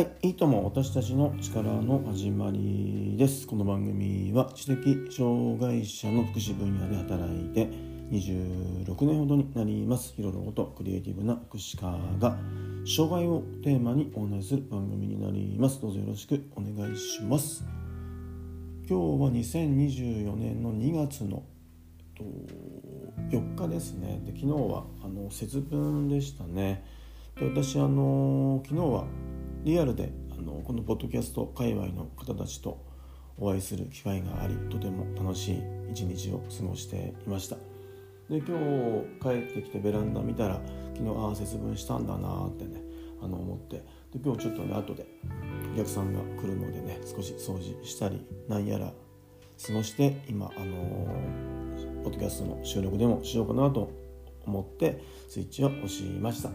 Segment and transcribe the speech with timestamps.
[0.00, 3.46] はい、いいとも私たちの力の始まりです。
[3.46, 7.68] この番組は知的障害者の福祉分野で働いて
[8.10, 10.14] 26年ほどになります。
[10.16, 11.82] ヒロロゴとクリエイティブな福祉家
[12.18, 12.38] が
[12.86, 15.82] 障害をテーマにお話しする番組になります。
[15.82, 17.62] どうぞよろしくお願いします。
[18.88, 21.42] 今日は2024年の2月の
[23.28, 24.22] 4日ですね。
[24.24, 26.86] で昨日はあの節分でしたね。
[27.38, 29.04] で私あの昨日は
[29.62, 32.82] リアルであのこのポッドキャスト界隈の方たちと
[33.36, 37.56] お会いする機会がありとても楽しい一日を過ごしていました。
[38.30, 40.60] で今日帰ってきてベランダ見たら
[40.94, 42.80] 昨日ああ節分したんだなってね
[43.20, 43.84] あの思って。
[44.12, 45.06] で今日ちょっとね後で
[45.74, 48.92] お客さんが来るのでね少し掃除したりなんやら
[49.66, 51.06] 過ごして今あの
[52.02, 53.90] ポッドキャストの収録でもしようかなと
[54.46, 56.50] 思ってスイッチを押しました。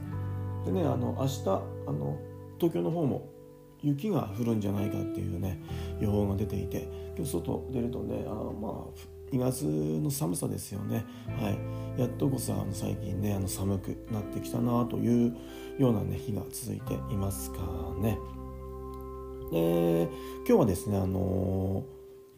[0.65, 1.43] でねあの明日
[1.87, 2.17] あの
[2.59, 3.29] 東京の方も
[3.81, 5.59] 雪が降るんじゃないかっていうね
[5.99, 11.49] 予報が出ていて今日外出るとねあまあ2月の寒さですよね、は
[11.97, 15.35] い、やっとこそあの最近ねあの寒くなってきたなという
[15.77, 17.59] ような、ね、日が続いていますか
[17.99, 18.17] ね。
[19.51, 20.07] で
[20.47, 21.83] 今日はですねあの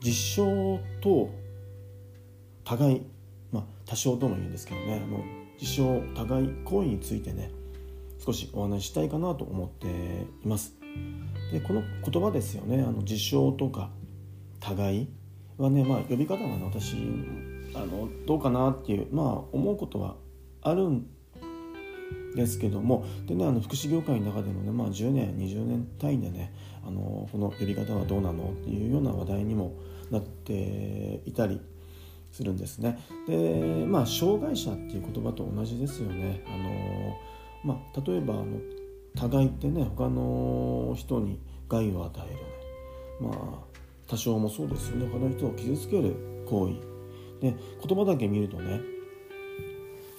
[0.03, 1.29] 実証と
[2.63, 3.01] 互い、
[3.51, 5.23] まあ、多少とも言うんですけどねあの
[5.59, 7.51] 実証互い行為についてね
[8.27, 9.87] 少しお話ししたいかなと思って
[10.43, 10.75] います。
[11.53, 13.89] でこの言葉ですよねあの自称とか
[14.59, 15.07] 互い
[15.57, 16.97] はね、まあ、呼び方がね私
[17.73, 20.17] あのどうかなっていう、まあ、思うことは
[20.61, 21.07] あるん
[22.35, 26.53] ですけどもで、ね、あの福祉業界の中でもね、まあ、10年20年単位でね
[26.85, 29.73] あのこの呼び方はどうなのっていうような話題にも
[30.11, 31.61] なっていたり
[32.33, 32.99] するんですね。
[33.25, 36.43] でまあ障害者っていう言葉と同じですよね。
[36.45, 37.15] あの
[37.63, 38.59] まあ、例えばあの
[39.15, 42.41] 互いってね他の人に害を与えるね
[43.19, 43.77] まあ
[44.07, 45.07] 多少もそうですよね。
[45.11, 46.15] 他の人を傷つける
[46.47, 46.75] 行為。
[47.41, 47.53] で
[47.85, 48.79] 言葉だけ見るとね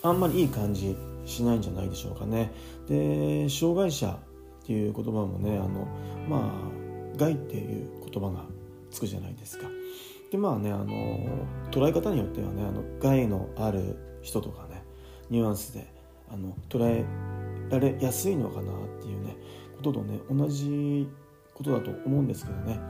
[0.02, 2.52] あんまりいい感じしないんじゃないでしょうかね。
[2.86, 5.88] で障害者っていう言葉もねあの
[6.28, 8.44] まあ害っていう言葉が
[8.90, 9.66] つくじゃないですか。
[10.30, 10.86] でまあねあの
[11.70, 14.82] 捉え方によってはねあの害のある人とかね
[15.30, 15.97] ニュアンスで
[16.30, 17.04] あの捉え
[17.70, 19.36] られやすいのかなっていうね
[19.76, 21.08] こととね同じ
[21.54, 22.80] ことだと思うんですけどね。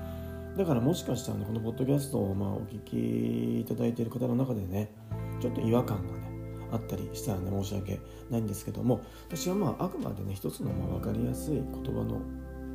[0.56, 4.93] だからもしかしたらねこのポッドキャストをまあお聞きいただいている方の中でね
[5.41, 6.28] ちょっと違和感がね
[6.72, 12.20] あったりしたらね申し訳ないんですけども私はまああくまでね一つのまあ分かりやすい言葉の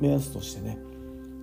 [0.00, 0.78] 目安としてね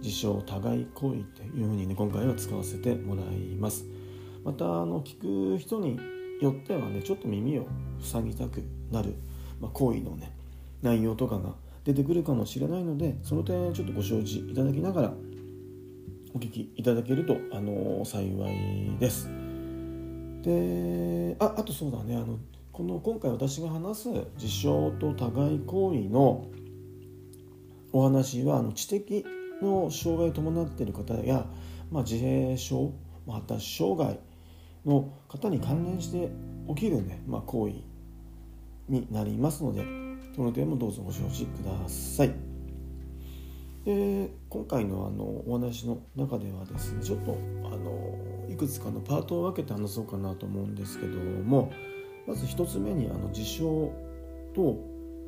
[0.02, 3.86] 自称互い行為っていうふうにね今回は使わせてもらいます。
[4.44, 6.00] またあの聞く人に
[6.42, 7.68] よってはねちょっと耳を
[8.02, 9.16] 塞ぎたくなる、
[9.60, 10.34] まあ、行為のね
[10.82, 11.54] 内容とかが
[11.86, 15.14] 出てくるかもしれないのでその点ちょっとご承知いただきながら
[16.34, 19.30] お聞きいただけると、あの幸いです。
[20.44, 22.40] でああとそうだねあの
[22.72, 26.48] この今回私が話す事象と互い行為の
[27.92, 29.26] お話はあの知的
[29.62, 31.46] の障害を伴っている方や、
[31.92, 32.94] まあ、自閉症、
[33.28, 34.20] 発達障害
[34.86, 36.32] の方に関連して
[36.68, 37.74] 起きるね、まあ、行為
[38.90, 39.84] になりますので
[40.36, 42.34] その点もどうぞご承知ください。
[43.86, 48.16] で今回のあのお話の中ではですねちょっとあの
[48.48, 51.72] いくつかのパートを分けて話そうかなと思うんですけども
[52.28, 53.90] まず1つ目にあの自傷
[54.54, 54.78] と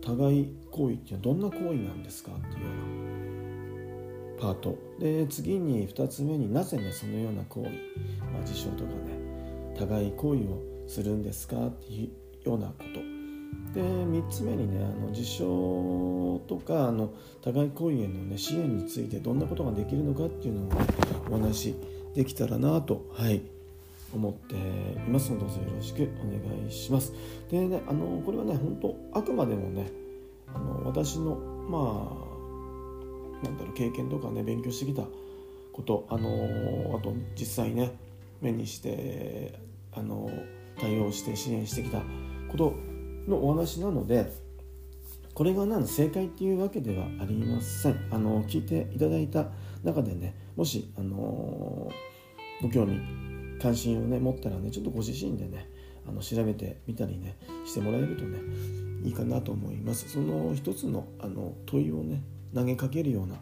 [0.06, 2.70] 互い行為っていうのはどんな行為なんですかっていうよ
[4.36, 7.70] うなパートで次に2つ目になぜねそのような行為、
[8.32, 9.23] まあ、自傷とかね
[9.78, 11.68] 互い行為をするんですか？
[11.68, 12.10] ってい
[12.46, 13.14] うようなこと
[13.74, 17.12] で3つ目にねあの実証とかあの
[17.42, 20.76] 互い行為への、ね、支援についてどんなことができるのかっていうのを、ね、
[21.30, 21.76] お話し
[22.14, 23.42] できたらなと、はい、
[24.14, 24.58] 思ってい
[25.10, 27.14] ますのでどうぞよろしくお願いします。
[27.50, 29.92] でねあのこれはね本当あくまでもね
[30.54, 32.12] あの私のま
[33.42, 35.04] あなんだろう経験とかね勉強してきた
[35.72, 37.98] ことあのあと実際ね
[38.44, 39.60] 目にして
[39.92, 40.30] あの
[40.80, 42.02] 対応して支援してきた
[42.52, 42.76] こと
[43.28, 44.32] のお話なので
[45.34, 48.08] これが何正解っていうわけではありません。
[48.12, 49.48] あの聞いていただいた
[49.84, 51.92] 中でねもしあの
[52.62, 53.00] ご興味
[53.60, 55.70] 関心をね持ったらねちょっとご自身でね
[56.08, 58.40] あの調べてみたりねしてもらえるとね
[59.04, 60.08] いいかなと思います。
[60.10, 62.22] その一つのあの問いをね
[62.54, 63.36] 投げかけるような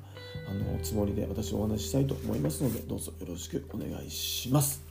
[0.49, 4.90] あのつもりで私お話ししたいと思いますのでどうぞよろしくお願いします。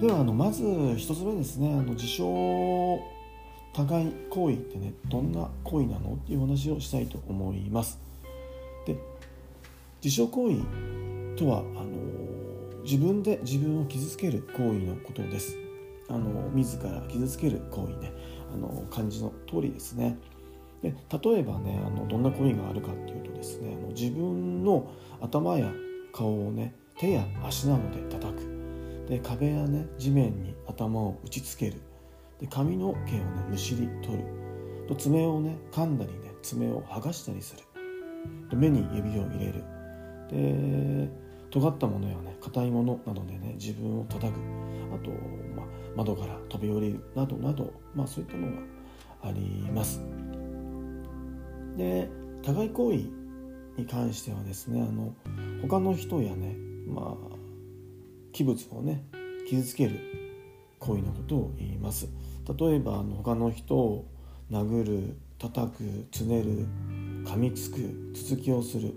[0.00, 1.72] ではあのまず1つ目ですね。
[1.72, 3.00] あの自称
[3.72, 7.98] 互い行為ってねどんな行為なのっていう話をしたいと思います。
[8.86, 8.96] で
[10.02, 15.56] 自傷行為とはあの自分で自分を傷つける行為のことです。
[16.08, 18.12] あの自ら傷つける行為ね。
[18.54, 20.16] あの漢字の通りですね。
[20.82, 24.90] で例えばねあのどんな行為があるかっていうとですねあの自分の
[25.20, 25.72] 頭や
[26.12, 28.55] 顔をね手や足などで叩く。
[29.08, 31.80] で壁やね地面に頭を打ちつける。
[32.40, 34.24] で髪の毛をねむしり取る。
[34.88, 37.62] と爪をね噛んだりね爪を剥がしたりする。
[38.50, 39.64] で目に指を入れる。
[40.30, 41.08] で
[41.50, 44.38] 尖ったものやね硬いものなどでね自分を叩く。
[44.94, 45.10] あと、
[45.56, 45.66] まあ、
[45.96, 47.04] 窓から飛び降りる。
[47.14, 48.58] などなど、まあ、そういったのが
[49.22, 49.40] あり
[49.72, 50.02] ます。
[51.76, 52.08] で
[52.42, 52.96] 互い行為
[53.76, 55.14] に関してはですねあの
[55.62, 56.56] 他の人やね
[56.86, 57.35] まあ
[58.36, 59.02] 器物をね
[59.48, 59.98] 傷つける
[60.78, 62.08] 行為のことを言います。
[62.58, 64.06] 例えばあの他の人を
[64.50, 66.66] 殴る叩くつねる
[67.24, 68.92] 噛みつくつつきをする。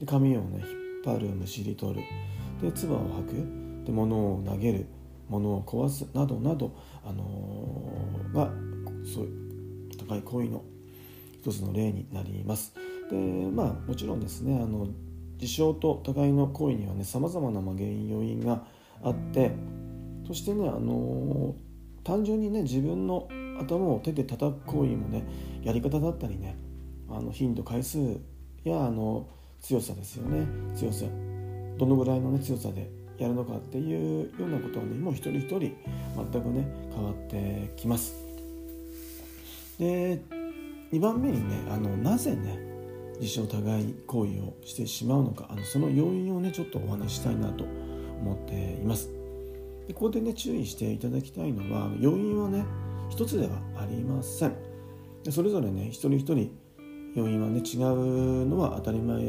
[0.00, 0.64] で髪をね
[1.04, 2.00] 引っ張るむしり取る。
[2.62, 3.84] で唾を吐く。
[3.84, 4.86] で物を投げる。
[5.28, 6.06] 物を壊す。
[6.14, 8.50] などなど、あのー、が
[9.04, 10.62] そういう高い行為の
[11.40, 12.74] 一つの例になります。
[13.10, 14.88] でまあもちろんですねあの
[15.42, 18.62] 事象と互いの行為にはねさまざまな原因要因が
[19.02, 19.50] あって
[20.24, 23.26] そしてねあのー、単純にね自分の
[23.58, 25.24] 頭を手で叩く行為もね
[25.64, 26.56] やり方だったりね
[27.10, 27.98] あの頻度回数
[28.62, 29.26] やあの
[29.60, 30.46] 強さですよね
[30.76, 31.06] 強さ
[31.76, 35.76] どのぐらいの、ね、強さでやるのかっていうようなことはねもう一人一人全
[36.40, 38.14] くね変わってきます。
[39.80, 40.22] で
[40.92, 42.71] 2番目にねあのなぜね
[43.22, 49.08] 自傷互い行為をしてしまうのかあのその要因をねちょっとお話したいなと思っています。
[49.86, 52.64] でここでね注意していただきたいのは要因はね
[53.10, 54.56] 一つではありません。
[55.22, 56.50] でそれぞれね一人一人
[57.14, 59.20] 要因はね違うのは当たり前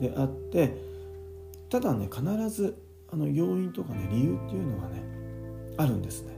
[0.00, 0.74] であって
[1.70, 2.76] ただね必ず
[3.12, 5.00] あの要因とかね理由っていうのはね
[5.76, 6.32] あるんですね。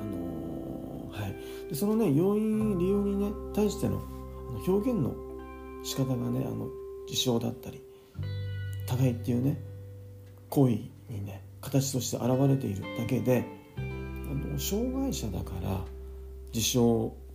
[0.00, 1.36] あのー、はい、
[1.68, 4.00] でそのね要因理由にね対しての
[4.66, 5.27] 表現の
[5.82, 6.68] 仕方がねあの
[7.08, 7.82] 事象だったり
[8.86, 9.60] 互いっていうね
[10.48, 10.72] 行為
[11.08, 13.44] にね形として現れているだけで
[13.76, 15.80] あの障害者だから
[16.54, 16.78] 自傷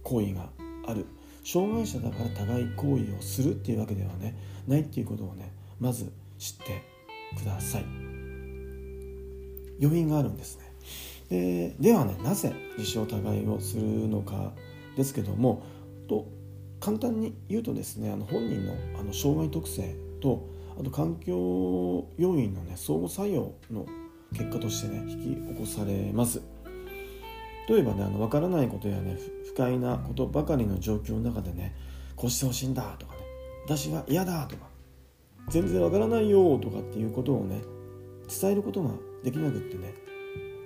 [0.03, 0.49] 行為が
[0.87, 1.05] ある。
[1.45, 4.35] 障害者だから互い行為をするっていうわけではね
[4.67, 6.81] ないっていうことをねまず知って
[7.37, 7.85] ください。
[9.79, 10.63] 要因があるんですね。
[11.29, 14.53] でではねなぜ自傷互いをするのか
[14.95, 15.63] ですけども
[16.07, 16.27] と
[16.83, 23.85] 簡単に言うとですねあの本人のあの障害特性とあと環境要因のね相互作用の
[24.33, 26.41] 結果としてね引き起こされます。
[27.69, 31.73] 例えばねあの分からないことやね不快なことばかりの状況の中でね
[32.17, 33.19] こうしてほしいんだとかね
[33.65, 34.65] 私は嫌だとか
[35.47, 37.61] 全然わからないよとかっていうことをね
[38.27, 38.89] 伝えることが
[39.23, 39.93] できなくってね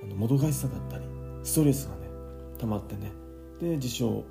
[0.04, 1.06] あのもどかしさだったり
[1.44, 2.08] ストレスがね
[2.58, 3.12] 溜まってね
[3.62, 4.24] で自傷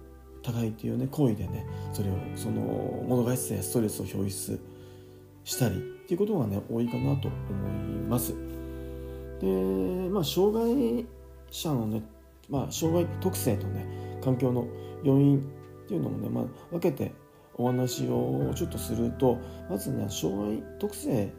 [0.47, 4.59] 互いっていうね行為でねそれをそのもどかしさやストレスを表出
[5.45, 7.71] したりっていうことがね多いかなと思い
[8.09, 8.35] ます。
[9.41, 9.47] で
[10.11, 11.07] まあ障害
[11.51, 12.03] 者のね
[12.49, 13.87] まあ、障害特性とね
[14.23, 14.67] 環境の
[15.03, 17.13] 要因っていうのもね、まあ、分けて
[17.55, 19.39] お話をちょっとすると
[19.69, 21.33] まずね障害特性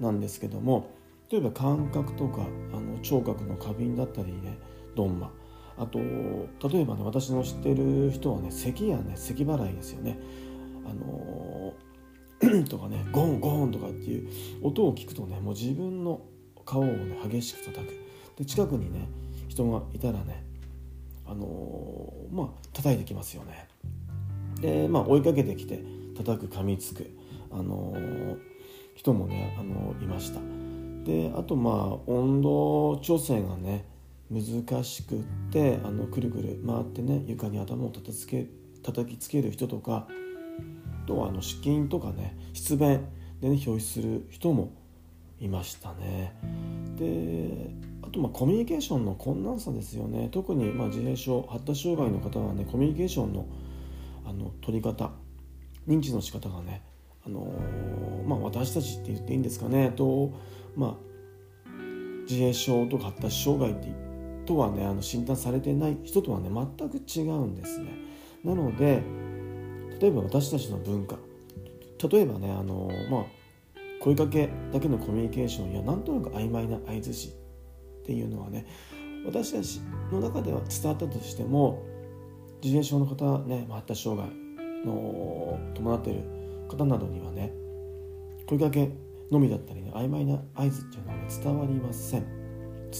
[0.00, 0.90] なんですけども
[1.30, 4.58] 例えば感覚とかあの聴覚の過敏だったりね
[4.94, 5.30] ドンマ。
[5.76, 10.18] あと例えばね私の知ってる人はね咳やね咳払いですよね。
[10.86, 11.74] あの
[12.68, 14.28] とかねゴンゴンとかっていう
[14.62, 16.20] 音を聞くとねもう自分の
[16.64, 17.92] 顔をね激しく叩く。
[18.36, 19.08] で近くにね
[19.48, 20.44] 人がいたらね
[21.26, 23.68] あのー、まあ叩いてきますよね。
[24.60, 25.82] でまあ追いかけてきて
[26.16, 27.10] 叩く噛みつく。
[27.50, 28.38] あのー、
[28.96, 30.40] 人もね、あの、いました。
[31.04, 33.84] であとまあ温度調整がね
[34.42, 38.48] 難しくってあのくるくる回ってね床に頭をたたつけ
[38.82, 40.08] 叩きつける人とか
[41.06, 43.06] とはあの湿菌とかね湿便
[43.40, 44.72] でね表出する人も
[45.40, 46.34] いましたね。
[46.96, 47.70] で
[48.02, 50.28] あとまあコミュニケーションの困難さですよね。
[50.30, 53.46] 特にまあ自閉症発達障害の方はねコミュニケーションの
[54.26, 55.10] あの取り方
[55.86, 56.82] 認知の仕方がね、
[57.26, 59.92] あのー、まあ、私たちって言っていいんですかね。
[59.94, 60.32] と、
[60.76, 61.70] まあ、
[62.22, 63.94] 自閉症とか発達障害って
[64.44, 67.90] とはねあの診断されてない人とはね全く違うんですね。
[68.44, 69.02] なので
[70.00, 71.16] 例えば私たちの文化
[72.10, 73.24] 例えばねあの、まあ
[74.00, 77.32] 声かけだけのコミュニケーションやなんとなく曖昧な相づちっ
[78.04, 78.66] ていうのはね
[79.24, 79.80] 私たち
[80.12, 81.82] の中では伝わったとしても
[82.62, 84.30] 自閉症の方ね発達障害
[84.84, 86.22] の伴っている
[86.68, 87.50] 方などにはね
[88.46, 88.90] 声かけ
[89.30, 92.43] のみだったりね曖昧な合図っていうのは、ね、伝わりません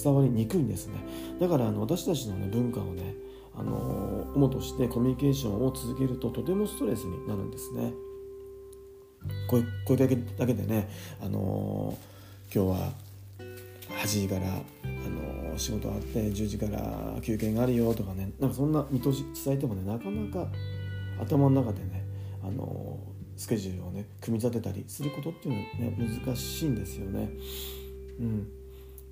[0.02, 0.94] 伝わりにくいんですね。
[1.40, 3.14] だからあの私たちの、ね、文化をね
[3.56, 7.92] あの主としてコミュニケーションを続けるととてもストレスになるんですね。
[9.48, 10.88] 声声かけだけでね、
[11.22, 11.96] あの
[12.54, 12.92] 今日は
[14.02, 20.50] 8時から、あの仕事あって10時から休憩があるよとかねなんかそんな見通し伝えてもねなかなか
[21.20, 22.04] 頭の中でね、
[22.42, 22.98] あの
[23.36, 27.30] スケジュールをね組み立てたりすることっていうのはね難しいんですよね。
[28.20, 28.48] うん、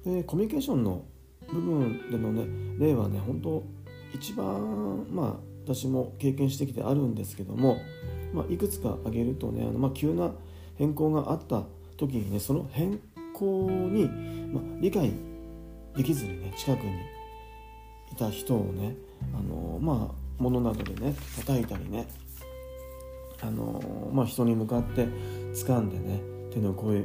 [0.04, 1.04] でコミュニケーションの
[1.52, 2.46] 部分でのね
[2.78, 3.64] 例はね本当
[4.14, 7.78] 一番まあ私も経験してきてあるんですけども、
[8.32, 10.32] まあ、いくつか挙げるとねあの、まあ、急な
[10.76, 11.62] 変更があった
[11.96, 12.98] 時にねその変
[13.32, 14.06] 更に、
[14.52, 15.12] まあ、理解
[15.96, 16.92] できずにね近くに
[18.10, 18.94] いた人をね
[19.34, 22.08] あのまあ物などでね叩いたりね
[23.40, 25.06] あのまあ人に向かって
[25.54, 27.04] 掴んでね手の声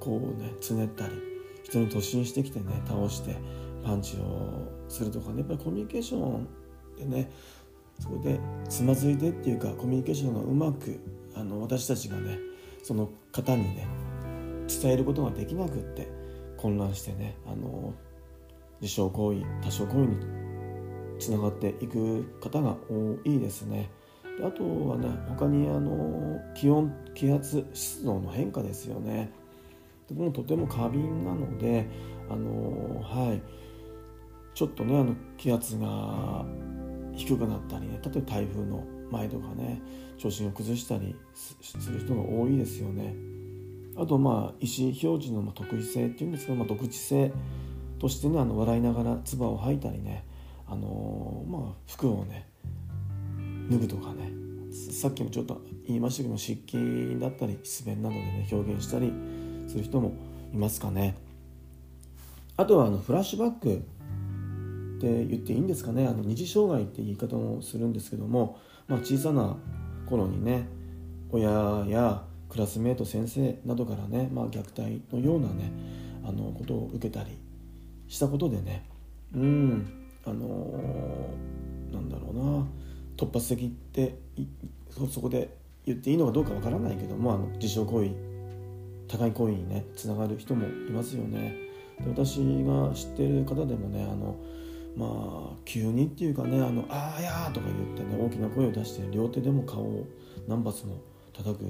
[0.00, 1.33] こうねつねったり
[1.64, 3.36] 人に突進してきてね倒して
[3.84, 6.48] パンチをするとかねやっぱりコミュニケーション
[6.96, 7.30] でね
[8.00, 11.00] そこでつまずいてっていうかコミュニケーションがうまく
[11.34, 12.38] あの私たちがね
[12.82, 13.86] その方にね
[14.68, 16.08] 伝えることができなくって
[16.56, 17.92] 混乱してねあの
[18.80, 20.16] 自傷行為多少行為に
[21.18, 23.90] つながっていく方が多いですね。
[24.38, 29.30] であとはね他にあの気温気圧湿度の変化ですよね。
[30.14, 31.88] でもとても過敏なので
[32.30, 33.42] あのはい
[34.54, 36.44] ちょっとねあの気圧が
[37.14, 39.80] 低くなったりね例えば台風の前とかね
[40.18, 43.14] 調子を崩したりする人が多いですよね。
[43.96, 47.32] あとまあ意思表示の特異性っていうんですけど、まあ、独自性
[47.98, 50.24] としてねあの笑いながら唾を吐いたりね、
[50.66, 52.48] あの、まあ、服をね
[53.70, 54.32] 脱ぐとかね
[54.72, 56.76] さっきもちょっと言いましたけど湿気
[57.20, 59.12] だったり失便などでね表現したり
[59.68, 60.12] する人も
[60.52, 61.16] いますかね。
[62.56, 69.56] あとはあのフラッシュバックって言っていいんですかねあの二次障害って言い方もするんですけども、まあ、小さな
[70.06, 70.68] 頃にね
[71.30, 71.50] 親
[71.88, 75.72] やクラスメート先生などからね、まあ、虐待のようなね
[76.24, 77.36] あのことを受けたり
[78.08, 78.88] したことでね
[79.34, 79.86] うん
[80.24, 82.66] あのー、なんだろうな
[83.16, 84.16] 突発的って
[85.12, 88.33] そこで言っていいのかどうかわからないけどもあの自傷行為
[89.08, 91.56] 高い行為にねつながる人もいますよね。
[92.00, 94.36] で私が知ってる方でもねあの
[94.96, 100.06] まあ急にっていうかね「あのあーやー」とか言ってね大きな声を出して両手でも顔を
[100.48, 100.96] 何発も
[101.32, 101.68] 叩く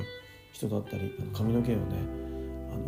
[0.53, 1.83] 人だったりあの髪の毛をね
[2.73, 2.79] あの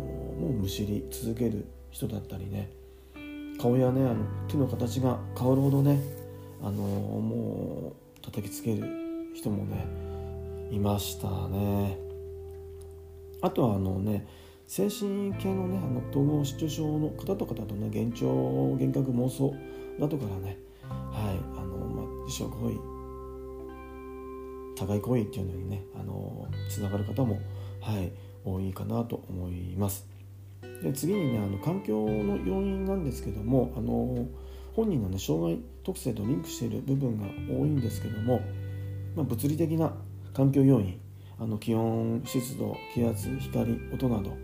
[0.47, 2.71] もうむしり続ける人だったりね
[3.59, 5.99] 顔やねあの手の形が変わるほどね
[6.61, 9.85] あのもう叩きつける人もね
[10.71, 12.06] いましたね
[13.41, 14.25] あとはあのね
[14.65, 18.27] 精神系のねあの統合失調症の方とかだとね幻聴
[18.73, 19.55] 幻覚妄想
[19.99, 20.57] などからね
[20.89, 22.97] はいあのまあ自傷行為
[24.75, 27.39] 高い行為っていうのにねあのつながる方も
[27.81, 28.11] はい
[28.43, 30.07] 多いかなと思います。
[30.81, 34.27] で次にねあの環境の要因なんですけどもあの
[34.75, 38.41] 本人のね障害特性とリンクしている部分が多いんですけども、
[39.15, 39.93] まあ、物理的な
[40.33, 40.99] 環境要因
[41.39, 44.35] あの気温湿度気圧光音など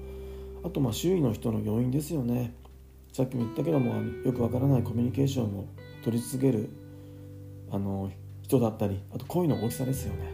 [0.64, 2.56] あとまあ周囲の人の要因ですよね。
[3.12, 5.66] さっきも言ったけどもよくわからないコミュニケーションを
[6.04, 6.70] 取り続ける
[7.70, 10.32] あの人だったりあと声の大きさですよね。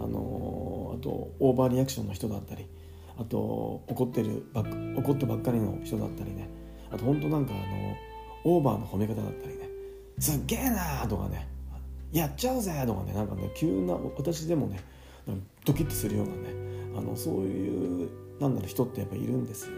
[0.00, 2.66] あのあとオーバーリアクションの人だったり
[3.18, 3.38] あと
[3.88, 4.64] 怒ってるばっ
[4.96, 6.48] 怒ってばっかりの人だったりね。
[6.90, 7.96] あと本当なんかあの
[8.44, 9.68] オーバーの褒め方だったりね。
[10.18, 11.48] すっげえなーとかね。
[12.12, 13.12] やっちゃうぜとかね。
[13.12, 14.80] なんかね急な私でもね
[15.64, 16.38] ドキッとするようなね
[16.96, 18.08] あのそういう
[18.40, 19.76] なんだろう人ってやっぱいるんですよね。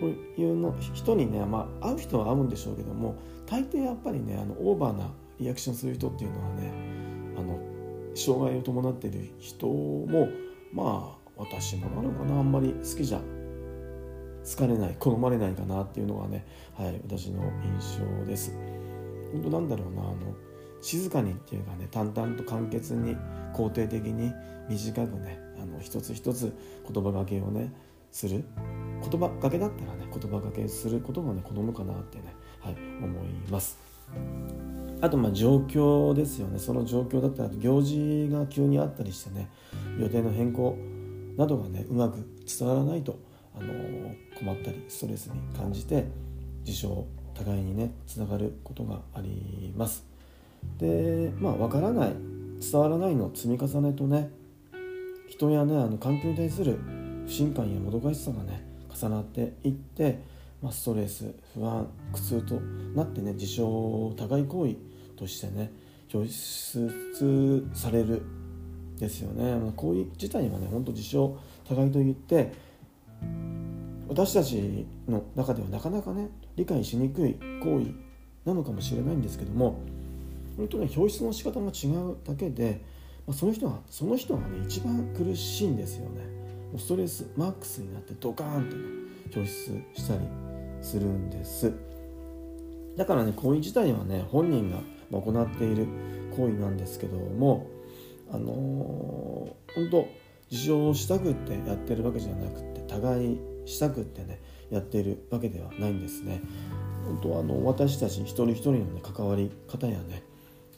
[0.00, 3.16] こういうの人にね、まあ、会う人は会うんでしょうけども
[3.46, 6.72] 大抵やっぱりねあのオーバーなリアクションする人っていうのはね
[7.36, 7.58] あの
[8.14, 10.28] 障害を伴っている人も
[10.72, 13.20] まあ私もなのかなあんまり好きじゃ
[14.50, 17.42] 好かれない好まれないかなっていうのがね、はい、私の
[17.80, 18.56] 印象です。
[19.32, 20.14] 本当なんだろうなあの
[20.82, 23.16] 静かにっていうかね淡々と簡潔に
[23.54, 24.32] 肯定的に
[24.68, 26.52] 短くねあの一つ一つ
[26.92, 27.72] 言葉がけをね
[28.10, 28.44] する
[29.00, 33.78] 言葉がけだったらね言葉がけすることもね好むかなってね、はい、思います。
[35.00, 39.48] あとまあ状況ですよねその状況だったら行事が急にあったりしてね
[39.98, 40.76] 予定の変更
[41.36, 43.18] などがねうまく伝わらないと、
[43.56, 43.72] あの
[44.38, 46.06] 困ったりストレスに感じて
[46.64, 50.11] 自傷互いにねつながることがあります。
[50.78, 52.14] でまあ分からない
[52.60, 54.30] 伝わらないの積み重ねとね
[55.28, 56.78] 人やねあの環境に対する
[57.26, 58.64] 不信感やもどかしさがね
[58.94, 60.22] 重なっていって、
[60.62, 62.60] まあ、ストレス不安苦痛と
[62.94, 63.62] なってね自傷
[64.16, 64.76] 互い行為
[65.16, 65.72] としてね
[66.12, 68.22] 表出される
[68.98, 69.72] ですよね。
[69.74, 71.30] 行為自体はね本当自傷
[71.66, 72.52] 互いと言って
[74.08, 77.94] 私たちの中ではなかなかね理解しにくい行為
[78.44, 79.80] なのかもしれないんですけども
[80.56, 82.84] 本当に表出の仕方が違うだけで、
[83.26, 86.32] まあ、その人がその人がね一番苦しいんですよね。
[86.78, 88.82] ストレスマックスになってドカーンとね
[89.34, 90.20] 表出したり
[90.80, 91.72] するんです。
[92.96, 94.78] だからね行為自体はね本人が
[95.10, 95.86] 行っている
[96.36, 97.66] 行為なんですけども
[98.30, 100.08] あのー、本当
[100.50, 104.40] 自傷したくってやってるわけじゃなくて互いしたくってね
[104.70, 106.40] やっているわけではないんですね。
[107.04, 110.22] 本当あの私たち一人一人の、ね、関わり方やね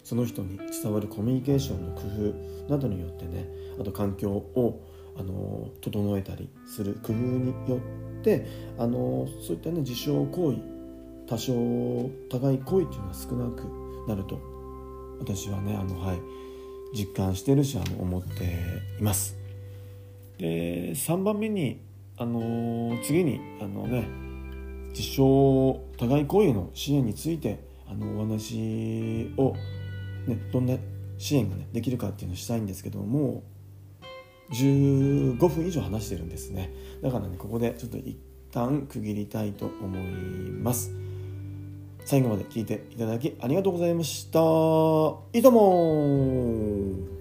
[0.04, 2.02] その人に伝わるコミュニケーションの工
[2.68, 3.48] 夫などによってね
[3.80, 4.80] あと環境を
[5.16, 7.78] あの整えたりする工夫によ
[8.20, 8.46] って
[8.78, 10.58] あのそういったね自傷行為
[11.26, 14.40] 多少互い行為っていうのは少なくなると
[15.20, 16.18] 私はねあのはい
[16.94, 18.44] 実感してるしあの思って
[19.00, 19.36] います。
[20.38, 21.80] で3番目に
[22.16, 24.08] あの次にあのね
[24.90, 27.58] 実証互い行為の支援について
[27.88, 29.54] あのお話を、
[30.26, 30.76] ね、どんな
[31.18, 33.42] 支援が、ね、できるかっていうのをしたいんですけども
[34.52, 36.70] 15分以上話してるんですね。
[37.02, 38.18] だからねここでちょっと一
[38.52, 40.92] 旦区切りたいと思います。
[42.04, 44.38] 最後まで聞いていただきありがとうございました。
[45.32, 47.13] いいとも。